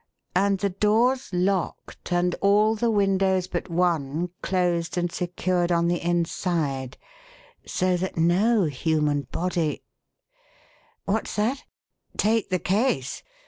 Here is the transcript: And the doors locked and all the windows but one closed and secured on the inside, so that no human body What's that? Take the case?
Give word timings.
And 0.33 0.57
the 0.57 0.71
doors 0.71 1.29
locked 1.31 2.11
and 2.11 2.33
all 2.41 2.73
the 2.73 2.89
windows 2.89 3.45
but 3.45 3.69
one 3.69 4.31
closed 4.41 4.97
and 4.97 5.11
secured 5.11 5.71
on 5.71 5.87
the 5.89 6.01
inside, 6.01 6.97
so 7.67 7.95
that 7.97 8.17
no 8.17 8.63
human 8.63 9.27
body 9.31 9.83
What's 11.05 11.35
that? 11.35 11.65
Take 12.17 12.49
the 12.49 12.57
case? 12.57 13.21